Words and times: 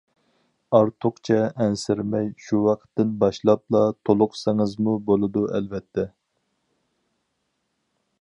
ئارتۇقچە 0.77 1.35
ئەنسىرىمەي، 1.65 2.31
شۇ 2.45 2.61
ۋاقىتتىن 2.67 3.11
باشلاپلا 3.25 3.83
تولۇقلىسىڭىزمۇ 4.09 4.95
بولىدۇ 5.11 5.45
ئەلۋەتتە. 5.59 6.07